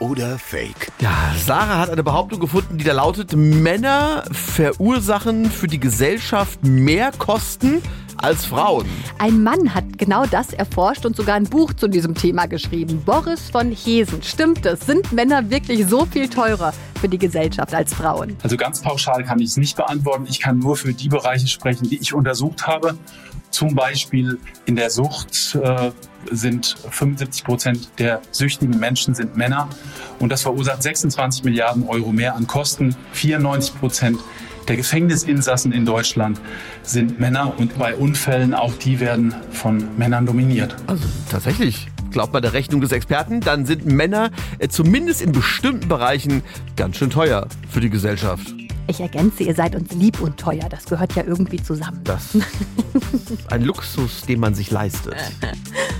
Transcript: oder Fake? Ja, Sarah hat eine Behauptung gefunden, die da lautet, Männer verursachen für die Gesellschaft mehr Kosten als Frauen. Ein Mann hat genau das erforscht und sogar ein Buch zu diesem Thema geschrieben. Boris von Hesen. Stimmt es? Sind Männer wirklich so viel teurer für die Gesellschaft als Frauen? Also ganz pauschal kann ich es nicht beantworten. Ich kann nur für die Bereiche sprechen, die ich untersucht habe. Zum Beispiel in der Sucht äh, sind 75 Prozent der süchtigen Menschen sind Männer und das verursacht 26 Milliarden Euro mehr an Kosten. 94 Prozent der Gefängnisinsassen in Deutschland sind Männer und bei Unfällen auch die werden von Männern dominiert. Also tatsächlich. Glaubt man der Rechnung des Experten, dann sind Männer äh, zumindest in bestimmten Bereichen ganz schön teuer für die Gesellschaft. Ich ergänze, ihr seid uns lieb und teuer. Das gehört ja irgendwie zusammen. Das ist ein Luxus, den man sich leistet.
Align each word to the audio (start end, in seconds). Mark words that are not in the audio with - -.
oder 0.00 0.38
Fake? 0.38 0.90
Ja, 1.00 1.32
Sarah 1.44 1.78
hat 1.78 1.90
eine 1.90 2.02
Behauptung 2.02 2.40
gefunden, 2.40 2.78
die 2.78 2.84
da 2.84 2.92
lautet, 2.92 3.36
Männer 3.36 4.24
verursachen 4.32 5.50
für 5.50 5.68
die 5.68 5.78
Gesellschaft 5.78 6.64
mehr 6.64 7.12
Kosten 7.16 7.80
als 8.16 8.44
Frauen. 8.44 8.86
Ein 9.18 9.42
Mann 9.42 9.74
hat 9.74 9.98
genau 9.98 10.26
das 10.26 10.52
erforscht 10.52 11.06
und 11.06 11.16
sogar 11.16 11.36
ein 11.36 11.44
Buch 11.44 11.72
zu 11.72 11.88
diesem 11.88 12.14
Thema 12.14 12.46
geschrieben. 12.46 13.02
Boris 13.04 13.50
von 13.50 13.70
Hesen. 13.70 14.22
Stimmt 14.22 14.66
es? 14.66 14.80
Sind 14.80 15.12
Männer 15.12 15.48
wirklich 15.50 15.86
so 15.86 16.04
viel 16.04 16.28
teurer 16.28 16.72
für 17.00 17.08
die 17.08 17.18
Gesellschaft 17.18 17.74
als 17.74 17.94
Frauen? 17.94 18.36
Also 18.42 18.56
ganz 18.56 18.80
pauschal 18.82 19.24
kann 19.24 19.38
ich 19.40 19.50
es 19.50 19.56
nicht 19.56 19.76
beantworten. 19.76 20.26
Ich 20.28 20.40
kann 20.40 20.58
nur 20.58 20.76
für 20.76 20.92
die 20.92 21.08
Bereiche 21.08 21.46
sprechen, 21.46 21.88
die 21.88 21.98
ich 21.98 22.12
untersucht 22.12 22.66
habe. 22.66 22.96
Zum 23.50 23.74
Beispiel 23.74 24.38
in 24.66 24.76
der 24.76 24.90
Sucht 24.90 25.58
äh, 25.60 25.90
sind 26.30 26.76
75 26.90 27.44
Prozent 27.44 27.90
der 27.98 28.20
süchtigen 28.30 28.78
Menschen 28.78 29.14
sind 29.14 29.36
Männer 29.36 29.68
und 30.18 30.30
das 30.30 30.42
verursacht 30.42 30.82
26 30.82 31.44
Milliarden 31.44 31.86
Euro 31.88 32.12
mehr 32.12 32.34
an 32.34 32.46
Kosten. 32.46 32.96
94 33.12 33.78
Prozent 33.78 34.18
der 34.68 34.76
Gefängnisinsassen 34.76 35.72
in 35.72 35.84
Deutschland 35.84 36.40
sind 36.82 37.18
Männer 37.18 37.58
und 37.58 37.76
bei 37.78 37.94
Unfällen 37.96 38.54
auch 38.54 38.74
die 38.74 39.00
werden 39.00 39.34
von 39.50 39.96
Männern 39.98 40.26
dominiert. 40.26 40.76
Also 40.86 41.04
tatsächlich. 41.30 41.88
Glaubt 42.10 42.32
man 42.32 42.42
der 42.42 42.54
Rechnung 42.54 42.80
des 42.80 42.90
Experten, 42.90 43.40
dann 43.40 43.66
sind 43.66 43.86
Männer 43.86 44.30
äh, 44.58 44.66
zumindest 44.66 45.22
in 45.22 45.30
bestimmten 45.30 45.88
Bereichen 45.88 46.42
ganz 46.74 46.96
schön 46.96 47.10
teuer 47.10 47.46
für 47.68 47.80
die 47.80 47.88
Gesellschaft. 47.88 48.52
Ich 48.88 48.98
ergänze, 48.98 49.44
ihr 49.44 49.54
seid 49.54 49.76
uns 49.76 49.92
lieb 49.92 50.20
und 50.20 50.36
teuer. 50.36 50.68
Das 50.68 50.86
gehört 50.86 51.14
ja 51.14 51.22
irgendwie 51.24 51.62
zusammen. 51.62 52.00
Das 52.02 52.34
ist 52.34 52.44
ein 53.48 53.62
Luxus, 53.62 54.22
den 54.22 54.40
man 54.40 54.54
sich 54.56 54.72
leistet. 54.72 55.14